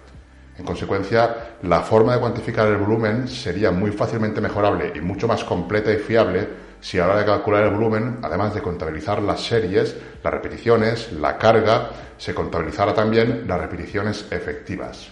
En 0.57 0.65
consecuencia, 0.65 1.57
la 1.61 1.81
forma 1.81 2.15
de 2.15 2.19
cuantificar 2.19 2.67
el 2.67 2.77
volumen 2.77 3.27
sería 3.27 3.69
muy 3.69 3.91
fácilmente 3.91 4.41
mejorable 4.41 4.91
y 4.95 5.01
mucho 5.01 5.27
más 5.27 5.43
completa 5.43 5.93
y 5.93 5.97
fiable 5.97 6.47
si 6.83 6.99
a 6.99 7.07
la 7.07 7.13
hora 7.13 7.21
de 7.21 7.25
calcular 7.25 7.63
el 7.63 7.71
volumen, 7.71 8.19
además 8.21 8.53
de 8.53 8.61
contabilizar 8.61 9.23
las 9.23 9.41
series, 9.41 9.95
las 10.23 10.33
repeticiones, 10.33 11.13
la 11.13 11.39
carga, 11.39 11.89
se 12.17 12.35
contabilizara 12.35 12.93
también 12.93 13.45
las 13.47 13.59
repeticiones 13.59 14.27
efectivas 14.29 15.09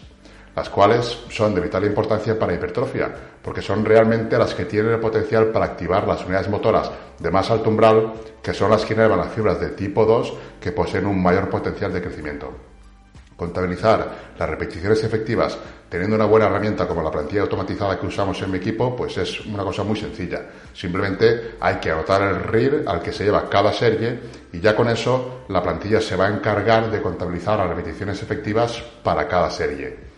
las 0.56 0.70
cuales 0.70 1.20
son 1.30 1.56
de 1.56 1.62
vital 1.62 1.86
importancia 1.86 2.38
para 2.38 2.54
hipertrofia, 2.54 3.10
porque 3.42 3.62
son 3.62 3.86
realmente 3.86 4.38
las 4.38 4.54
que 4.54 4.66
tienen 4.66 4.94
el 4.94 5.00
potencial 5.00 5.48
para 5.48 5.66
activar 5.66 6.08
las 6.08 6.24
unidades 6.26 6.50
motoras 6.50 6.92
de 7.20 7.32
más 7.32 7.50
alto 7.50 7.70
umbral, 7.70 8.14
que 8.44 8.54
son 8.54 8.70
las 8.70 8.84
que 8.84 8.94
inervan 8.94 9.20
las 9.20 9.32
fibras 9.32 9.60
de 9.60 9.70
tipo 9.70 10.06
2 10.06 10.34
que 10.60 10.72
poseen 10.72 11.06
un 11.06 11.22
mayor 11.22 11.50
potencial 11.50 11.94
de 11.94 12.02
crecimiento. 12.02 12.71
Contabilizar 13.42 14.36
las 14.38 14.48
repeticiones 14.48 15.04
efectivas 15.04 15.58
teniendo 15.90 16.16
una 16.16 16.26
buena 16.26 16.46
herramienta 16.46 16.88
como 16.88 17.02
la 17.02 17.10
plantilla 17.10 17.42
automatizada 17.42 18.00
que 18.00 18.06
usamos 18.06 18.40
en 18.40 18.52
mi 18.52 18.60
equipo, 18.60 18.96
pues 18.96 19.18
es 19.18 19.44
una 19.48 19.64
cosa 19.64 19.84
muy 19.84 19.98
sencilla. 19.98 20.44
Simplemente 20.72 21.56
hay 21.60 21.78
que 21.78 21.90
anotar 21.90 22.22
el 22.22 22.44
RIR 22.44 22.84
al 22.86 23.02
que 23.02 23.12
se 23.12 23.24
lleva 23.24 23.50
cada 23.50 23.74
serie 23.74 24.20
y 24.54 24.60
ya 24.60 24.76
con 24.76 24.90
eso 24.90 25.46
la 25.48 25.64
plantilla 25.64 26.00
se 26.00 26.16
va 26.16 26.28
a 26.28 26.30
encargar 26.36 26.92
de 26.92 27.02
contabilizar 27.02 27.58
las 27.58 27.70
repeticiones 27.70 28.22
efectivas 28.22 28.80
para 29.02 29.28
cada 29.28 29.50
serie 29.50 30.12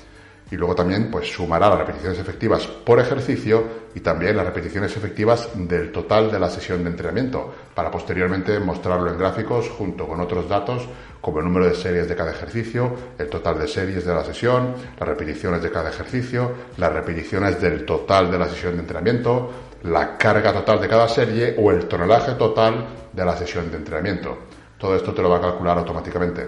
y 0.53 0.55
luego 0.55 0.75
también 0.75 1.09
pues 1.09 1.31
sumará 1.31 1.67
las 1.69 1.79
repeticiones 1.79 2.19
efectivas 2.19 2.67
por 2.67 2.99
ejercicio 2.99 3.63
y 3.95 4.01
también 4.01 4.37
las 4.37 4.45
repeticiones 4.45 4.95
efectivas 4.95 5.49
del 5.55 5.91
total 5.91 6.31
de 6.31 6.39
la 6.39 6.49
sesión 6.49 6.83
de 6.83 6.91
entrenamiento 6.91 7.51
para 7.73 7.89
posteriormente 7.89 8.59
mostrarlo 8.59 9.09
en 9.09 9.17
gráficos 9.17 9.69
junto 9.69 10.07
con 10.07 10.19
otros 10.19 10.47
datos 10.47 10.87
como 11.23 11.39
el 11.39 11.45
número 11.45 11.67
de 11.67 11.73
series 11.73 12.09
de 12.09 12.17
cada 12.17 12.31
ejercicio, 12.31 12.93
el 13.17 13.29
total 13.29 13.57
de 13.57 13.65
series 13.65 14.05
de 14.05 14.13
la 14.13 14.25
sesión, 14.25 14.75
las 14.99 15.07
repeticiones 15.07 15.63
de 15.63 15.71
cada 15.71 15.89
ejercicio, 15.89 16.51
las 16.75 16.91
repeticiones 16.91 17.61
del 17.61 17.85
total 17.85 18.29
de 18.29 18.37
la 18.37 18.49
sesión 18.49 18.73
de 18.73 18.81
entrenamiento, 18.81 19.49
la 19.83 20.17
carga 20.17 20.51
total 20.51 20.81
de 20.81 20.89
cada 20.89 21.07
serie 21.07 21.55
o 21.57 21.71
el 21.71 21.87
tonelaje 21.87 22.33
total 22.33 22.87
de 23.13 23.23
la 23.23 23.37
sesión 23.37 23.71
de 23.71 23.77
entrenamiento. 23.77 24.37
Todo 24.77 24.97
esto 24.97 25.13
te 25.13 25.21
lo 25.21 25.29
va 25.29 25.37
a 25.37 25.41
calcular 25.41 25.77
automáticamente. 25.77 26.45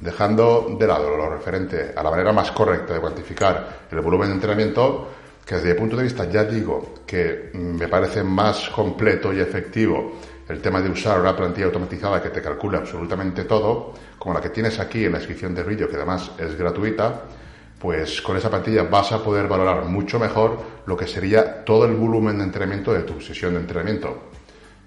Dejando 0.00 0.76
de 0.78 0.86
lado 0.86 1.14
lo 1.14 1.28
referente 1.28 1.92
a 1.94 2.02
la 2.02 2.10
manera 2.10 2.32
más 2.32 2.52
correcta 2.52 2.94
de 2.94 3.00
cuantificar 3.00 3.80
el 3.90 4.00
volumen 4.00 4.28
de 4.28 4.34
entrenamiento, 4.36 5.08
que 5.44 5.56
desde 5.56 5.74
mi 5.74 5.80
punto 5.80 5.96
de 5.98 6.04
vista 6.04 6.24
ya 6.24 6.44
digo 6.44 6.94
que 7.06 7.50
me 7.52 7.86
parece 7.88 8.24
más 8.24 8.70
completo 8.70 9.30
y 9.30 9.40
efectivo 9.40 10.12
el 10.48 10.60
tema 10.60 10.80
de 10.80 10.90
usar 10.90 11.20
una 11.20 11.36
plantilla 11.36 11.66
automatizada 11.66 12.22
que 12.22 12.30
te 12.30 12.42
calcula 12.42 12.78
absolutamente 12.78 13.44
todo, 13.44 13.94
como 14.18 14.34
la 14.34 14.40
que 14.40 14.50
tienes 14.50 14.78
aquí 14.78 15.04
en 15.04 15.12
la 15.12 15.18
descripción 15.18 15.54
del 15.54 15.64
vídeo, 15.64 15.88
que 15.88 15.96
además 15.96 16.32
es 16.38 16.56
gratuita, 16.56 17.22
pues 17.78 18.20
con 18.22 18.36
esa 18.36 18.50
plantilla 18.50 18.84
vas 18.84 19.12
a 19.12 19.22
poder 19.22 19.46
valorar 19.48 19.84
mucho 19.84 20.18
mejor 20.18 20.58
lo 20.86 20.96
que 20.96 21.06
sería 21.06 21.64
todo 21.64 21.86
el 21.86 21.94
volumen 21.94 22.38
de 22.38 22.44
entrenamiento 22.44 22.92
de 22.92 23.02
tu 23.02 23.20
sesión 23.20 23.54
de 23.54 23.60
entrenamiento. 23.60 24.30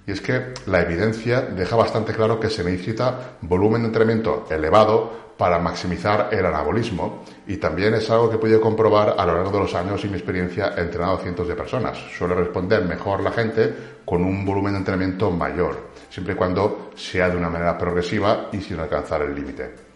Y 0.07 0.11
es 0.13 0.21
que 0.21 0.53
la 0.67 0.81
evidencia 0.81 1.41
deja 1.41 1.75
bastante 1.75 2.13
claro 2.13 2.39
que 2.39 2.49
se 2.49 2.63
necesita 2.63 3.37
volumen 3.41 3.81
de 3.81 3.87
entrenamiento 3.87 4.47
elevado 4.49 5.27
para 5.37 5.59
maximizar 5.59 6.29
el 6.31 6.45
anabolismo 6.45 7.25
y 7.45 7.57
también 7.57 7.93
es 7.93 8.09
algo 8.09 8.29
que 8.29 8.37
he 8.37 8.39
podido 8.39 8.61
comprobar 8.61 9.15
a 9.17 9.25
lo 9.25 9.35
largo 9.35 9.51
de 9.51 9.59
los 9.59 9.75
años 9.75 10.03
y 10.05 10.07
mi 10.07 10.15
experiencia 10.15 10.73
he 10.77 10.81
entrenado 10.81 11.17
a 11.17 11.19
cientos 11.19 11.47
de 11.47 11.55
personas. 11.55 11.97
Suele 12.17 12.35
responder 12.35 12.85
mejor 12.85 13.21
la 13.21 13.31
gente 13.31 13.73
con 14.05 14.23
un 14.23 14.45
volumen 14.45 14.73
de 14.73 14.79
entrenamiento 14.79 15.29
mayor, 15.29 15.89
siempre 16.09 16.33
y 16.33 16.37
cuando 16.37 16.91
sea 16.95 17.29
de 17.29 17.35
una 17.35 17.49
manera 17.49 17.77
progresiva 17.77 18.47
y 18.53 18.61
sin 18.61 18.79
alcanzar 18.79 19.21
el 19.21 19.35
límite. 19.35 19.86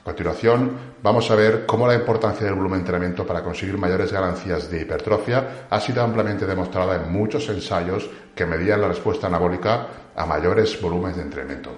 A 0.00 0.02
continuación, 0.02 0.78
vamos 1.02 1.30
a 1.30 1.34
ver 1.34 1.66
cómo 1.66 1.86
la 1.86 1.94
importancia 1.94 2.46
del 2.46 2.54
volumen 2.54 2.78
de 2.78 2.84
entrenamiento 2.84 3.26
para 3.26 3.44
conseguir 3.44 3.76
mayores 3.76 4.10
ganancias 4.10 4.70
de 4.70 4.80
hipertrofia 4.80 5.66
ha 5.68 5.78
sido 5.78 6.02
ampliamente 6.02 6.46
demostrada 6.46 6.96
en 6.96 7.12
muchos 7.12 7.46
ensayos 7.50 8.08
que 8.34 8.46
medían 8.46 8.80
la 8.80 8.88
respuesta 8.88 9.26
anabólica 9.26 9.88
a 10.16 10.24
mayores 10.24 10.80
volúmenes 10.80 11.18
de 11.18 11.24
entrenamiento. 11.24 11.76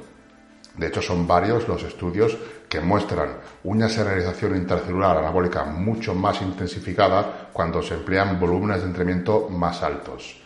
De 0.76 0.86
hecho, 0.86 1.02
son 1.02 1.26
varios 1.26 1.66
los 1.66 1.82
estudios 1.82 2.38
que 2.68 2.80
muestran 2.80 3.38
una 3.64 3.88
serialización 3.88 4.56
intracelular 4.56 5.18
anabólica 5.18 5.64
mucho 5.64 6.14
más 6.14 6.40
intensificada 6.42 7.48
cuando 7.52 7.82
se 7.82 7.94
emplean 7.94 8.38
volúmenes 8.38 8.82
de 8.82 8.86
entrenamiento 8.86 9.48
más 9.50 9.82
altos. 9.82 10.40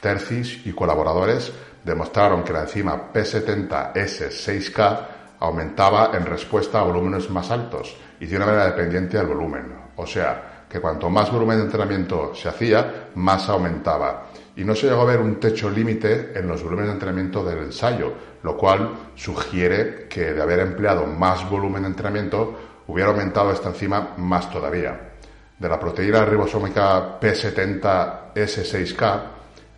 Tercis 0.00 0.66
y 0.66 0.72
colaboradores 0.72 1.52
demostraron 1.84 2.42
que 2.42 2.52
la 2.52 2.62
enzima 2.62 3.12
P70S6K 3.12 5.11
aumentaba 5.42 6.12
en 6.14 6.24
respuesta 6.24 6.78
a 6.78 6.84
volúmenes 6.84 7.28
más 7.28 7.50
altos 7.50 7.96
y 8.20 8.26
de 8.26 8.36
una 8.36 8.46
manera 8.46 8.66
dependiente 8.66 9.18
al 9.18 9.26
volumen. 9.26 9.74
O 9.96 10.06
sea, 10.06 10.66
que 10.68 10.80
cuanto 10.80 11.10
más 11.10 11.32
volumen 11.32 11.58
de 11.58 11.64
entrenamiento 11.64 12.32
se 12.34 12.48
hacía, 12.48 13.08
más 13.16 13.48
aumentaba. 13.48 14.28
Y 14.54 14.64
no 14.64 14.76
se 14.76 14.86
llegó 14.86 15.02
a 15.02 15.06
ver 15.06 15.20
un 15.20 15.40
techo 15.40 15.68
límite 15.68 16.38
en 16.38 16.46
los 16.46 16.62
volúmenes 16.62 16.90
de 16.90 16.94
entrenamiento 16.94 17.44
del 17.44 17.58
ensayo, 17.58 18.12
lo 18.44 18.56
cual 18.56 18.92
sugiere 19.16 20.06
que 20.08 20.32
de 20.32 20.40
haber 20.40 20.60
empleado 20.60 21.06
más 21.06 21.50
volumen 21.50 21.82
de 21.82 21.88
entrenamiento 21.88 22.56
hubiera 22.86 23.10
aumentado 23.10 23.50
esta 23.50 23.70
enzima 23.70 24.14
más 24.18 24.48
todavía. 24.48 25.14
De 25.58 25.68
la 25.68 25.80
proteína 25.80 26.24
ribosómica 26.24 27.18
P70S6K, 27.20 29.22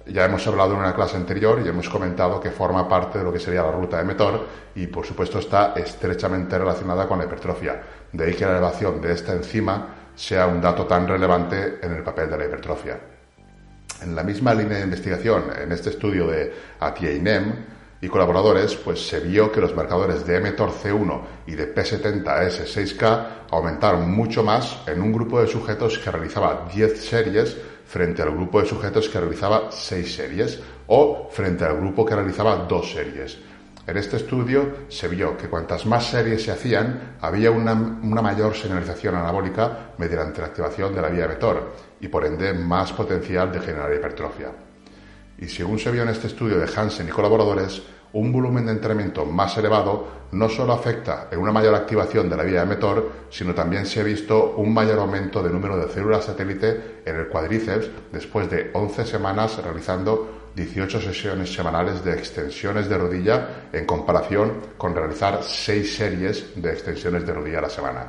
ya 0.07 0.27
hemos 0.27 0.47
hablado 0.47 0.75
en 0.75 0.81
una 0.81 0.95
clase 0.95 1.17
anterior 1.17 1.63
y 1.65 1.69
hemos 1.69 1.89
comentado 1.89 2.41
que 2.41 2.51
forma 2.51 2.89
parte 2.89 3.19
de 3.19 3.25
lo 3.25 3.33
que 3.33 3.39
sería 3.39 3.63
la 3.63 3.71
ruta 3.71 3.99
de 3.99 4.05
Metor 4.05 4.47
y 4.75 4.87
por 4.87 5.07
supuesto 5.07 5.39
está 5.39 5.73
estrechamente 5.77 6.59
relacionada 6.59 7.09
con 7.09 7.19
la 7.19 7.25
hipertrofia. 7.25 7.83
De 8.13 8.25
ahí 8.25 8.35
que 8.35 8.45
la 8.45 8.53
elevación 8.53 9.01
de 9.01 9.13
esta 9.13 9.33
enzima 9.33 9.89
sea 10.15 10.47
un 10.47 10.61
dato 10.61 10.87
tan 10.87 11.09
relevante 11.09 11.79
en 11.83 11.93
el 11.93 12.03
papel 12.03 12.31
de 12.31 12.39
la 12.39 12.45
hipertrofia. 12.45 13.01
En 14.03 14.15
la 14.15 14.23
misma 14.23 14.55
línea 14.55 14.79
de 14.79 14.85
investigación, 14.85 15.45
en 15.59 15.73
este 15.73 15.91
estudio 15.91 16.27
de 16.27 16.53
ATIA-INEM 16.81 17.55
y 18.01 18.09
colaboradores, 18.09 18.75
pues 18.77 19.07
se 19.07 19.21
vio 19.21 19.51
que 19.51 19.61
los 19.61 19.75
marcadores 19.75 20.27
de 20.27 20.41
mTOR-C1 20.41 21.21
y 21.47 21.53
de 21.53 21.75
P70S6K 21.75 23.27
aumentaron 23.51 24.11
mucho 24.11 24.43
más 24.43 24.83
en 24.87 25.01
un 25.01 25.13
grupo 25.13 25.41
de 25.41 25.47
sujetos 25.47 25.99
que 25.99 26.11
realizaba 26.11 26.69
10 26.73 27.03
series 27.03 27.57
frente 27.87 28.23
al 28.23 28.31
grupo 28.31 28.61
de 28.61 28.67
sujetos 28.67 29.09
que 29.09 29.21
realizaba 29.21 29.71
seis 29.71 30.15
series 30.15 30.61
o 30.87 31.29
frente 31.31 31.65
al 31.65 31.77
grupo 31.77 32.05
que 32.05 32.15
realizaba 32.15 32.57
dos 32.57 32.93
series. 32.93 33.39
En 33.87 33.99
este 33.99 34.17
estudio 34.17 34.87
se 34.89 35.09
vio 35.09 35.37
que 35.37 35.49
cuantas 35.49 35.85
más 35.85 36.07
series 36.07 36.43
se 36.43 36.51
hacían, 36.51 37.17
había 37.21 37.51
una, 37.51 37.75
mayor 37.75 38.55
señalización 38.55 39.15
anabólica 39.15 39.93
mediante 39.99 40.41
la 40.41 40.47
activación 40.47 40.95
de 40.95 41.03
la 41.03 41.09
vía 41.09 41.29
mTOR 41.29 41.75
y 42.01 42.09
por 42.09 42.25
ende 42.25 42.55
más 42.55 42.93
potencial 42.95 43.53
de 43.53 43.61
generar 43.61 43.93
hipertrofia. 43.93 44.53
Y 45.37 45.49
según 45.49 45.79
se 45.79 45.91
vio 45.91 46.03
en 46.03 46.09
este 46.09 46.29
estudio 46.29 46.59
de 46.59 46.71
Hansen 46.75 47.09
y 47.09 47.11
colaboradores, 47.11 47.83
un 48.15 48.33
volumen 48.33 48.67
de 48.67 48.73
entrenamiento 48.73 49.27
más 49.27 49.57
elevado 49.59 50.25
no 50.33 50.49
solo 50.49 50.73
afecta 50.73 51.29
en 51.31 51.39
una 51.39 51.53
mayor 51.53 51.75
activación 51.75 52.29
de 52.29 52.37
la 52.37 52.45
vía 52.45 52.63
emetor, 52.63 53.11
sino 53.29 53.55
también 53.55 53.87
se 53.87 54.01
ha 54.01 54.05
visto 54.05 54.55
un 54.57 54.73
mayor 54.73 55.01
aumento 55.01 55.43
de 55.43 55.51
número 55.51 55.77
de 55.77 55.93
células 55.93 56.25
satélite 56.25 57.03
en 57.05 57.17
el 57.17 57.29
cuádriceps 57.29 57.91
después 58.13 58.49
de 58.51 58.71
11 58.73 59.05
semanas 59.05 59.63
realizando 59.63 60.51
18 60.55 61.01
sesiones 61.01 61.53
semanales 61.53 62.05
de 62.05 62.13
extensiones 62.13 62.89
de 62.89 62.99
rodilla 62.99 63.69
en 63.73 63.85
comparación 63.85 64.53
con 64.79 64.95
realizar 64.95 65.43
6 65.43 65.97
series 65.97 66.63
de 66.63 66.71
extensiones 66.71 67.27
de 67.27 67.33
rodilla 67.33 67.59
a 67.59 67.63
la 67.63 67.71
semana. 67.71 68.07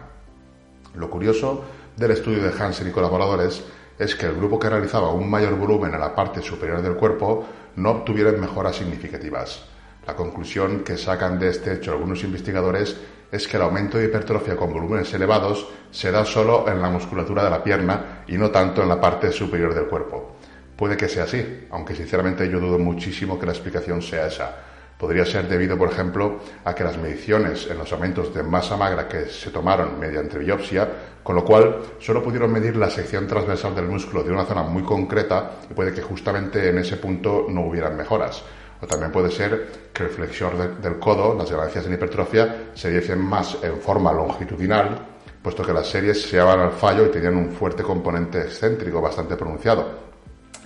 Lo 0.94 1.10
curioso 1.10 1.66
del 1.98 2.12
estudio 2.12 2.44
de 2.44 2.54
Hansen 2.58 2.88
y 2.88 2.92
colaboradores 2.92 3.64
es 3.98 4.16
que 4.16 4.28
el 4.28 4.36
grupo 4.36 4.60
que 4.60 4.70
realizaba 4.70 5.12
un 5.12 5.30
mayor 5.30 5.56
volumen 5.56 5.94
en 5.94 6.00
la 6.00 6.14
parte 6.14 6.42
superior 6.42 6.82
del 6.82 6.96
cuerpo 6.96 7.46
no 7.78 7.92
obtuvieron 7.92 8.40
mejoras 8.40 8.76
significativas. 8.76 9.75
La 10.08 10.16
conclusión 10.16 10.84
que 10.84 10.98
sacan 10.98 11.40
de 11.40 11.50
este 11.50 11.74
hecho 11.74 11.92
algunos 11.92 12.24
investigadores 12.24 12.96
es 13.32 13.48
que 13.48 13.58
el 13.58 13.64
aumento 13.64 13.98
de 13.98 14.06
hipertrofia 14.06 14.56
con 14.56 14.72
volúmenes 14.72 15.12
elevados 15.14 15.68
se 15.90 16.12
da 16.12 16.24
solo 16.26 16.70
en 16.70 16.82
la 16.82 16.90
musculatura 16.90 17.44
de 17.44 17.50
la 17.50 17.64
pierna 17.64 18.24
y 18.28 18.38
no 18.38 18.52
tanto 18.52 18.84
en 18.84 18.90
la 18.90 19.02
parte 19.02 19.32
superior 19.32 19.74
del 19.74 19.88
cuerpo. 19.88 20.36
Puede 20.76 20.96
que 20.96 21.10
sea 21.10 21.24
así, 21.24 21.68
aunque 21.72 21.96
sinceramente 21.96 22.50
yo 22.50 22.60
dudo 22.60 22.78
muchísimo 22.78 23.40
que 23.40 23.46
la 23.46 23.54
explicación 23.54 24.02
sea 24.02 24.28
esa. 24.28 24.56
Podría 24.98 25.26
ser 25.26 25.48
debido, 25.48 25.78
por 25.78 25.90
ejemplo, 25.90 26.40
a 26.64 26.74
que 26.74 26.84
las 26.84 26.98
mediciones 26.98 27.68
en 27.70 27.78
los 27.78 27.92
aumentos 27.92 28.34
de 28.34 28.44
masa 28.44 28.78
magra 28.78 29.08
que 29.08 29.26
se 29.26 29.50
tomaron 29.50 30.00
mediante 30.00 30.38
biopsia, 30.38 30.88
con 31.24 31.36
lo 31.36 31.44
cual 31.44 31.82
solo 32.00 32.24
pudieron 32.24 32.52
medir 32.52 32.78
la 32.78 32.90
sección 32.90 33.28
transversal 33.28 33.76
del 33.76 33.88
músculo 33.88 34.24
de 34.24 34.32
una 34.32 34.46
zona 34.46 34.64
muy 34.64 34.84
concreta 34.84 35.60
y 35.70 35.74
puede 35.74 35.94
que 35.94 36.02
justamente 36.02 36.70
en 36.70 36.78
ese 36.78 36.98
punto 36.98 37.48
no 37.50 37.62
hubieran 37.62 37.98
mejoras. 37.98 38.44
O 38.86 38.88
también 38.88 39.12
puede 39.12 39.32
ser 39.32 39.90
que 39.92 40.04
el 40.04 40.10
flexor 40.10 40.80
del 40.80 41.00
codo, 41.00 41.34
las 41.34 41.50
ganancias 41.50 41.88
en 41.88 41.96
hipertrofia, 41.96 42.70
se 42.76 42.92
diesen 42.92 43.20
más 43.20 43.58
en 43.64 43.82
forma 43.82 44.14
longitudinal, 44.14 45.00
puesto 45.42 45.66
que 45.66 45.74
las 45.74 45.88
series 45.88 46.22
se 46.22 46.38
llevaban 46.38 46.60
al 46.60 46.72
fallo 46.72 47.08
y 47.08 47.10
tenían 47.10 47.36
un 47.36 47.50
fuerte 47.50 47.82
componente 47.82 48.42
excéntrico 48.42 49.02
bastante 49.02 49.36
pronunciado. 49.36 50.06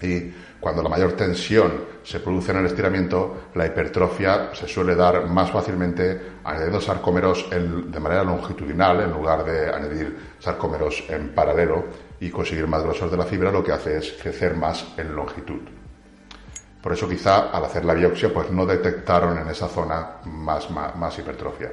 Y 0.01 0.33
cuando 0.59 0.83
la 0.83 0.89
mayor 0.89 1.13
tensión 1.13 1.71
se 2.03 2.19
produce 2.19 2.51
en 2.51 2.57
el 2.57 2.65
estiramiento, 2.65 3.43
la 3.55 3.67
hipertrofia 3.67 4.49
se 4.53 4.67
suele 4.67 4.95
dar 4.95 5.25
más 5.27 5.49
fácilmente 5.51 6.19
añadiendo 6.43 6.81
sarcómeros 6.81 7.49
de 7.49 7.99
manera 8.01 8.25
longitudinal 8.25 8.99
en 8.99 9.11
lugar 9.11 9.45
de 9.45 9.73
añadir 9.73 10.17
sarcómeros 10.39 11.05
en 11.07 11.29
paralelo 11.29 11.85
y 12.19 12.29
conseguir 12.29 12.67
más 12.67 12.83
grosor 12.83 13.09
de 13.11 13.15
la 13.15 13.23
fibra, 13.23 13.49
lo 13.49 13.63
que 13.63 13.71
hace 13.71 13.97
es 13.97 14.11
crecer 14.21 14.57
más 14.57 14.85
en 14.97 15.15
longitud. 15.15 15.78
Por 16.81 16.93
eso 16.93 17.09
quizá 17.09 17.49
al 17.49 17.65
hacer 17.65 17.83
la 17.83 17.93
biopsia 17.93 18.33
pues 18.33 18.49
no 18.51 18.65
detectaron 18.65 19.37
en 19.37 19.49
esa 19.49 19.67
zona 19.67 20.17
más, 20.25 20.69
más, 20.71 21.19
hipertrofia. 21.19 21.71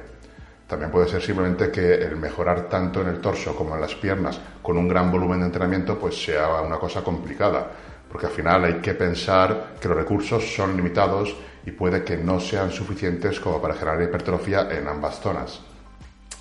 También 0.67 0.91
puede 0.91 1.07
ser 1.07 1.21
simplemente 1.21 1.71
que 1.71 1.93
el 1.93 2.17
mejorar 2.17 2.67
tanto 2.67 3.01
en 3.01 3.07
el 3.07 3.21
torso 3.21 3.55
como 3.55 3.75
en 3.75 3.81
las 3.81 3.95
piernas 3.95 4.37
con 4.61 4.77
un 4.77 4.87
gran 4.87 5.09
volumen 5.09 5.39
de 5.39 5.45
entrenamiento 5.45 5.97
pues 5.97 6.21
sea 6.21 6.61
una 6.61 6.77
cosa 6.77 7.05
complicada, 7.05 7.67
porque 8.11 8.25
al 8.25 8.33
final 8.33 8.65
hay 8.65 8.73
que 8.81 8.95
pensar 8.95 9.75
que 9.79 9.87
los 9.87 9.95
recursos 9.95 10.43
son 10.53 10.75
limitados 10.75 11.33
y 11.65 11.71
puede 11.71 12.03
que 12.03 12.17
no 12.17 12.41
sean 12.41 12.71
suficientes 12.71 13.39
como 13.39 13.61
para 13.61 13.75
generar 13.75 14.01
hipertrofia 14.01 14.67
en 14.69 14.89
ambas 14.89 15.21
zonas. 15.21 15.61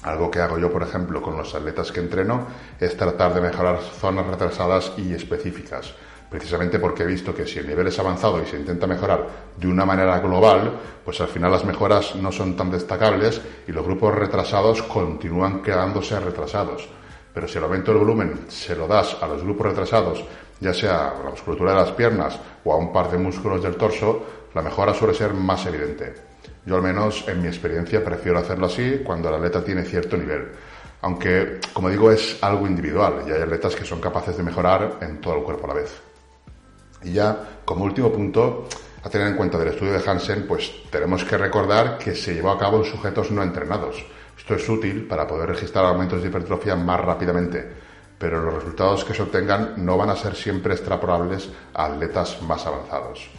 Algo 0.03 0.29
que 0.29 0.41
hago 0.41 0.59
yo, 0.59 0.73
por 0.73 0.83
ejemplo, 0.83 1.23
con 1.23 1.37
los 1.37 1.55
atletas 1.55 1.93
que 1.93 2.01
entreno 2.01 2.47
es 2.81 2.97
tratar 2.97 3.33
de 3.33 3.41
mejorar 3.41 3.81
zonas 3.81 4.27
retrasadas 4.27 4.93
y 4.97 5.15
específicas 5.15 5.95
precisamente 6.31 6.79
porque 6.79 7.03
he 7.03 7.07
visto 7.07 7.35
que 7.35 7.47
si 7.47 7.59
el 7.59 7.69
nivel 7.69 7.87
es 7.87 7.99
avanzado 7.99 8.43
y 8.43 8.47
se 8.47 8.57
intenta 8.57 8.87
mejorar 8.87 9.27
de 9.57 9.67
una 9.67 9.85
manera 9.85 10.19
global, 10.21 10.73
pues 11.05 11.21
al 11.21 11.29
final 11.29 11.53
las 11.53 11.65
mejoras 11.65 12.15
no 12.17 12.33
son 12.33 12.57
tan 12.57 12.71
destacables 12.71 13.41
y 13.67 13.73
los 13.73 13.85
grupos 13.85 14.15
retrasados 14.15 14.83
continúan 14.83 15.63
quedándose 15.63 16.19
retrasados. 16.19 16.89
Pero 17.33 17.47
si 17.47 17.59
el 17.59 17.65
aumento 17.65 17.93
del 17.93 18.01
volumen 18.01 18.47
se 18.49 18.75
lo 18.75 18.89
das 18.89 19.17
a 19.21 19.27
los 19.27 19.43
grupos 19.43 19.67
retrasados, 19.67 20.25
ya 20.59 20.73
sea 20.73 21.11
a 21.11 21.23
la 21.23 21.31
musculatura 21.31 21.73
de 21.73 21.79
las 21.79 21.93
piernas 21.93 22.39
o 22.65 22.73
a 22.73 22.77
un 22.77 22.93
par 22.93 23.11
de 23.11 23.19
músculos 23.19 23.63
del 23.63 23.77
torso, 23.77 24.25
la 24.55 24.63
mejora 24.63 24.95
suele 24.95 25.13
ser 25.13 25.35
más 25.35 25.67
evidente. 25.67 26.15
Yo 26.65 26.77
al 26.77 26.83
menos 26.83 27.29
en 27.29 27.43
mi 27.43 27.49
experiencia 27.49 28.03
prefiero 28.03 28.39
hacerlo 28.39 28.67
así 28.67 29.03
cuando 29.05 29.29
el 29.29 29.35
atleta 29.35 29.63
tiene 29.63 29.83
cierto 29.85 30.17
nivel. 30.17 30.49
Aunque, 31.03 31.61
como 31.73 31.91
digo, 31.91 32.11
es 32.11 32.39
algo 32.43 32.67
individual 32.67 33.23
y 33.29 33.33
hay 33.33 33.43
atletas 33.43 33.77
que 33.77 33.85
son 33.85 34.01
capaces 34.01 34.37
de 34.37 34.43
mejorar 34.43 34.99
en 35.03 35.21
todo 35.21 35.37
el 35.37 35.45
cuerpo 35.45 35.67
a 35.67 35.69
la 35.69 35.75
vez. 35.75 36.06
Y 37.07 37.13
ya, 37.13 37.61
como 37.65 37.85
último 37.85 38.11
punto, 38.11 38.67
a 39.05 39.09
tener 39.09 39.29
en 39.29 39.37
cuenta 39.37 39.57
del 39.57 39.69
estudio 39.69 39.93
de 39.93 40.11
Hansen, 40.11 40.45
pues 40.45 40.83
tenemos 40.91 41.23
que 41.25 41.39
recordar 41.39 41.99
que 41.99 42.17
se 42.17 42.35
llevó 42.35 42.51
a 42.51 42.59
cabo 42.59 42.79
en 42.79 42.85
sujetos 42.85 43.31
no 43.31 43.45
entrenados. 43.45 44.05
Esto 44.37 44.57
es 44.57 44.69
útil 44.69 45.07
para 45.07 45.25
poder 45.25 45.51
registrar 45.51 45.85
aumentos 45.85 46.21
de 46.21 46.29
hipertrofia 46.29 46.75
más 46.75 47.01
rápidamente, 47.01 47.65
pero 48.19 48.43
los 48.43 48.55
resultados 48.55 49.05
que 49.05 49.15
se 49.15 49.23
obtengan 49.23 49.75
no 49.77 49.97
van 49.97 50.11
a 50.11 50.17
ser 50.17 50.35
siempre 50.35 50.75
extrapolables 50.75 51.49
a 51.75 51.85
atletas 51.85 52.43
más 52.43 52.67
avanzados. 52.67 53.31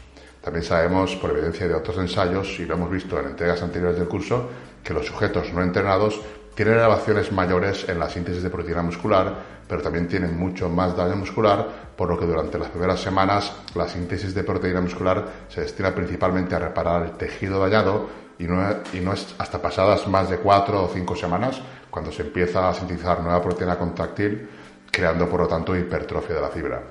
También 0.41 0.63
sabemos, 0.63 1.17
por 1.17 1.31
evidencia 1.31 1.67
de 1.67 1.75
otros 1.75 1.97
ensayos, 1.97 2.57
y 2.59 2.65
lo 2.65 2.75
hemos 2.75 2.89
visto 2.89 3.19
en 3.19 3.27
entregas 3.27 3.61
anteriores 3.61 3.99
del 3.99 4.07
curso, 4.07 4.49
que 4.81 4.93
los 4.93 5.05
sujetos 5.05 5.51
no 5.51 5.61
entrenados 5.61 6.21
tienen 6.57 6.73
elevaciones 6.73 7.31
mayores 7.31 7.87
en 7.87 7.99
la 7.99 8.09
síntesis 8.09 8.41
de 8.41 8.49
proteína 8.49 8.81
muscular, 8.81 9.31
pero 9.67 9.79
también 9.83 10.07
tienen 10.07 10.35
mucho 10.35 10.67
más 10.69 10.97
daño 10.97 11.15
muscular, 11.15 11.93
por 11.95 12.09
lo 12.09 12.17
que 12.17 12.25
durante 12.25 12.57
las 12.57 12.69
primeras 12.69 12.99
semanas 12.99 13.53
la 13.75 13.87
síntesis 13.87 14.33
de 14.33 14.43
proteína 14.43 14.81
muscular 14.81 15.23
se 15.49 15.61
destina 15.61 15.93
principalmente 15.93 16.55
a 16.55 16.59
reparar 16.59 17.03
el 17.03 17.11
tejido 17.11 17.59
dañado 17.59 18.09
y 18.39 18.45
no, 18.45 19.13
es 19.13 19.35
hasta 19.37 19.61
pasadas 19.61 20.07
más 20.07 20.31
de 20.31 20.37
cuatro 20.37 20.83
o 20.83 20.87
cinco 20.87 21.15
semanas 21.15 21.61
cuando 21.91 22.11
se 22.11 22.23
empieza 22.23 22.67
a 22.67 22.73
sintetizar 22.73 23.21
nueva 23.21 23.39
proteína 23.39 23.77
contráctil, 23.77 24.49
creando 24.89 25.29
por 25.29 25.41
lo 25.41 25.47
tanto 25.47 25.75
hipertrofia 25.75 26.37
de 26.37 26.41
la 26.41 26.49
fibra. 26.49 26.81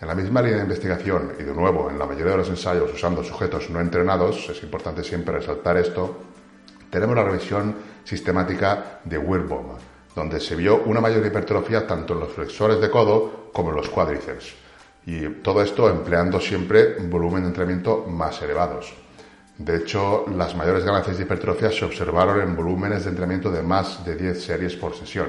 En 0.00 0.08
la 0.08 0.16
misma 0.16 0.42
línea 0.42 0.56
de 0.56 0.64
investigación 0.64 1.34
y 1.38 1.44
de 1.44 1.54
nuevo 1.54 1.90
en 1.90 1.96
la 1.96 2.06
mayoría 2.06 2.32
de 2.32 2.38
los 2.38 2.48
ensayos 2.48 2.92
usando 2.92 3.22
sujetos 3.22 3.70
no 3.70 3.80
entrenados, 3.80 4.48
es 4.50 4.60
importante 4.64 5.04
siempre 5.04 5.36
resaltar 5.36 5.76
esto, 5.76 6.29
tenemos 6.90 7.16
la 7.16 7.24
revisión 7.24 7.74
sistemática 8.04 9.00
de 9.04 9.16
Wilbom, 9.16 9.76
donde 10.14 10.40
se 10.40 10.56
vio 10.56 10.82
una 10.84 11.00
mayor 11.00 11.24
hipertrofia 11.24 11.86
tanto 11.86 12.14
en 12.14 12.20
los 12.20 12.32
flexores 12.32 12.80
de 12.80 12.90
codo 12.90 13.50
como 13.52 13.70
en 13.70 13.76
los 13.76 13.88
cuádriceps. 13.88 14.54
Y 15.06 15.28
todo 15.42 15.62
esto 15.62 15.88
empleando 15.88 16.40
siempre 16.40 16.96
volumen 16.98 17.42
de 17.42 17.48
entrenamiento 17.48 18.04
más 18.06 18.42
elevados. 18.42 18.92
De 19.56 19.76
hecho, 19.76 20.24
las 20.34 20.54
mayores 20.56 20.84
ganancias 20.84 21.16
de 21.16 21.24
hipertrofia 21.24 21.70
se 21.70 21.84
observaron 21.84 22.40
en 22.40 22.56
volúmenes 22.56 23.04
de 23.04 23.10
entrenamiento 23.10 23.50
de 23.50 23.62
más 23.62 24.04
de 24.04 24.16
10 24.16 24.42
series 24.42 24.76
por 24.76 24.94
sesión. 24.94 25.28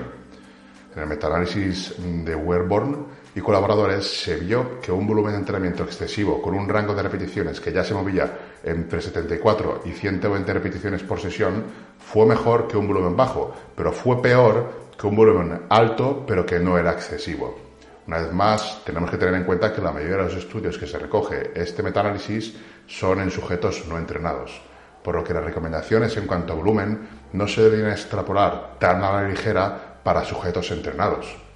En 0.96 1.01
el 1.01 1.08
metaanálisis 1.08 1.96
de 1.98 2.36
Werborn 2.36 3.08
y 3.36 3.39
colaboradores 3.39 4.06
se 4.08 4.38
vio 4.38 4.80
que 4.82 4.91
un 4.91 5.08
volumen 5.08 5.34
de 5.34 5.39
entrenamiento 5.39 5.84
excesivo 5.84 6.41
con 6.41 6.53
un 6.53 6.68
rango 6.68 6.94
de 6.94 7.03
repeticiones 7.03 7.60
que 7.60 7.72
ya 7.72 7.84
se 7.84 7.94
movía 7.94 8.50
entre 8.63 9.01
74 9.01 9.82
y 9.86 9.91
120 9.91 10.53
repeticiones 10.53 11.03
por 11.03 11.20
sesión 11.20 11.63
fue 12.00 12.25
mejor 12.25 12.68
que 12.68 12.77
un 12.77 12.88
volumen 12.88 13.15
bajo, 13.15 13.53
pero 13.75 13.91
fue 13.91 14.22
peor 14.22 14.72
que 14.98 15.08
un 15.08 15.15
volumen 15.15 15.62
alto 15.70 16.24
pero 16.27 16.46
que 16.46 16.60
no 16.60 16.77
era 16.77 16.91
excesivo. 16.91 17.72
Una 18.08 18.20
vez 18.20 18.34
más, 18.34 18.82
tenemos 18.84 19.10
que 19.10 19.18
tener 19.18 19.36
en 19.36 19.44
cuenta 19.44 19.72
que 19.72 19.82
la 19.82 19.91
mayoría 19.91 20.18
de 20.18 20.24
los 20.24 20.36
estudios 20.36 20.77
que 20.77 20.88
se 20.88 20.98
recoge 20.98 21.51
este 21.56 21.84
metaanálisis 21.84 22.56
son 22.88 23.22
en 23.22 23.32
sujetos 23.32 23.86
no 23.88 23.98
entrenados, 23.98 24.62
por 25.03 25.15
lo 25.15 25.24
que 25.24 25.34
las 25.34 25.44
recomendaciones 25.44 26.18
en 26.18 26.25
cuanto 26.25 26.53
a 26.53 26.56
volumen 26.56 27.08
no 27.34 27.48
se 27.48 27.62
deben 27.62 27.91
extrapolar 27.91 28.80
tan 28.80 29.03
a 29.03 29.13
la 29.13 29.27
ligera 29.27 30.00
para 30.03 30.25
sujetos 30.25 30.72
entrenados. 30.72 31.50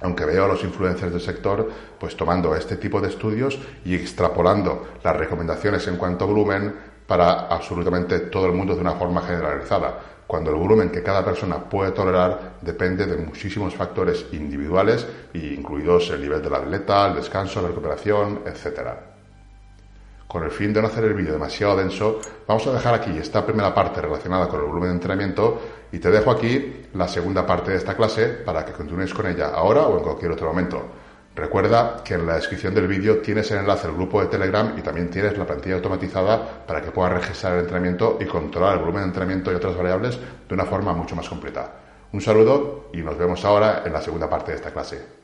Aunque 0.00 0.24
veo 0.24 0.44
a 0.44 0.48
los 0.48 0.62
influencers 0.62 1.12
del 1.12 1.20
sector 1.20 1.70
pues 1.98 2.16
tomando 2.16 2.54
este 2.54 2.76
tipo 2.76 3.00
de 3.00 3.08
estudios 3.08 3.58
y 3.84 3.94
extrapolando 3.94 4.86
las 5.02 5.16
recomendaciones 5.16 5.86
en 5.88 5.96
cuanto 5.96 6.24
a 6.24 6.28
volumen 6.28 6.74
para 7.06 7.48
absolutamente 7.48 8.20
todo 8.20 8.46
el 8.46 8.52
mundo 8.52 8.74
de 8.74 8.82
una 8.82 8.92
forma 8.92 9.22
generalizada, 9.22 9.98
cuando 10.26 10.50
el 10.50 10.56
volumen 10.56 10.90
que 10.90 11.02
cada 11.02 11.24
persona 11.24 11.56
puede 11.56 11.92
tolerar 11.92 12.58
depende 12.60 13.06
de 13.06 13.16
muchísimos 13.16 13.74
factores 13.74 14.26
individuales, 14.32 15.06
incluidos 15.32 16.10
el 16.10 16.20
nivel 16.20 16.42
del 16.42 16.54
atleta, 16.54 17.08
el 17.08 17.14
descanso, 17.14 17.62
la 17.62 17.68
recuperación, 17.68 18.42
etcétera. 18.44 19.07
Con 20.28 20.44
el 20.44 20.50
fin 20.50 20.74
de 20.74 20.82
no 20.82 20.88
hacer 20.88 21.04
el 21.04 21.14
vídeo 21.14 21.32
demasiado 21.32 21.74
denso, 21.74 22.20
vamos 22.46 22.66
a 22.66 22.72
dejar 22.74 22.92
aquí 22.92 23.16
esta 23.16 23.46
primera 23.46 23.74
parte 23.74 24.02
relacionada 24.02 24.46
con 24.46 24.60
el 24.60 24.66
volumen 24.66 24.90
de 24.90 24.96
entrenamiento 24.96 25.58
y 25.90 25.98
te 26.00 26.10
dejo 26.10 26.30
aquí 26.30 26.84
la 26.92 27.08
segunda 27.08 27.46
parte 27.46 27.70
de 27.70 27.78
esta 27.78 27.96
clase 27.96 28.26
para 28.44 28.62
que 28.62 28.72
continúes 28.72 29.14
con 29.14 29.26
ella 29.26 29.48
ahora 29.54 29.86
o 29.86 29.96
en 29.96 30.04
cualquier 30.04 30.32
otro 30.32 30.48
momento. 30.48 30.82
Recuerda 31.34 32.02
que 32.04 32.12
en 32.12 32.26
la 32.26 32.34
descripción 32.34 32.74
del 32.74 32.86
vídeo 32.86 33.22
tienes 33.22 33.50
el 33.52 33.60
enlace 33.60 33.86
al 33.86 33.94
grupo 33.94 34.20
de 34.20 34.26
Telegram 34.26 34.74
y 34.76 34.82
también 34.82 35.08
tienes 35.08 35.38
la 35.38 35.46
plantilla 35.46 35.76
automatizada 35.76 36.66
para 36.66 36.82
que 36.82 36.90
puedas 36.90 37.14
registrar 37.14 37.54
el 37.54 37.60
entrenamiento 37.60 38.18
y 38.20 38.26
controlar 38.26 38.74
el 38.74 38.80
volumen 38.80 39.04
de 39.04 39.08
entrenamiento 39.08 39.50
y 39.50 39.54
otras 39.54 39.78
variables 39.78 40.18
de 40.46 40.54
una 40.54 40.66
forma 40.66 40.92
mucho 40.92 41.16
más 41.16 41.26
completa. 41.26 41.72
Un 42.12 42.20
saludo 42.20 42.90
y 42.92 42.98
nos 42.98 43.16
vemos 43.16 43.42
ahora 43.46 43.82
en 43.86 43.94
la 43.94 44.02
segunda 44.02 44.28
parte 44.28 44.50
de 44.50 44.58
esta 44.58 44.72
clase. 44.72 45.17